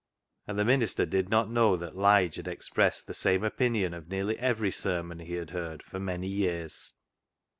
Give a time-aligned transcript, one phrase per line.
[0.47, 4.35] And the minister did not know that Lige had expressed the same opinion of nearly
[4.39, 6.93] every sermon he had heard for many years.